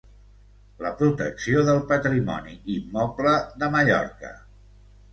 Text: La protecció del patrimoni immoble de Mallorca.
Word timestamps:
La 0.85 0.91
protecció 1.01 1.61
del 1.69 1.83
patrimoni 1.93 2.57
immoble 2.79 3.37
de 3.63 3.73
Mallorca. 3.79 4.37